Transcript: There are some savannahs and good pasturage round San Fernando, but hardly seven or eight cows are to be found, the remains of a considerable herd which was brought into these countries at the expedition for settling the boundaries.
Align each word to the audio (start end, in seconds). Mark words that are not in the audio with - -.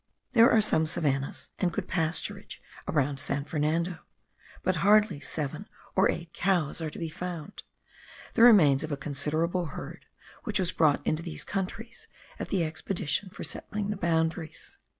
There 0.31 0.49
are 0.49 0.61
some 0.61 0.87
savannahs 0.87 1.49
and 1.59 1.71
good 1.71 1.87
pasturage 1.87 2.57
round 2.87 3.19
San 3.19 3.45
Fernando, 3.45 3.99
but 4.63 4.77
hardly 4.77 5.19
seven 5.19 5.67
or 5.95 6.09
eight 6.09 6.33
cows 6.33 6.81
are 6.81 6.89
to 6.89 6.97
be 6.97 7.07
found, 7.07 7.61
the 8.33 8.41
remains 8.41 8.83
of 8.83 8.91
a 8.91 8.97
considerable 8.97 9.65
herd 9.77 10.07
which 10.43 10.57
was 10.57 10.71
brought 10.71 11.05
into 11.05 11.21
these 11.21 11.43
countries 11.43 12.07
at 12.39 12.49
the 12.49 12.63
expedition 12.63 13.29
for 13.29 13.43
settling 13.43 13.91
the 13.91 13.95
boundaries. 13.95 14.79